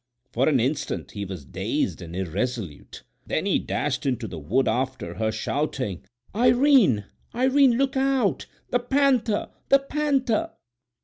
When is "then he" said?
3.27-3.59